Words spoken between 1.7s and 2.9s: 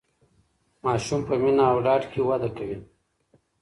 او ډاډ کې وده کوي.